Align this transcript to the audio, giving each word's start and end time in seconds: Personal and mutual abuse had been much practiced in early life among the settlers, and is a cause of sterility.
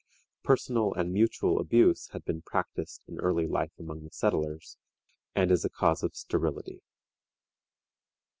Personal 0.41 0.95
and 0.95 1.13
mutual 1.13 1.59
abuse 1.59 2.07
had 2.11 2.25
been 2.25 2.37
much 2.37 2.45
practiced 2.45 3.03
in 3.07 3.19
early 3.19 3.45
life 3.45 3.73
among 3.77 4.03
the 4.03 4.09
settlers, 4.09 4.75
and 5.35 5.51
is 5.51 5.63
a 5.63 5.69
cause 5.69 6.01
of 6.01 6.15
sterility. 6.15 6.81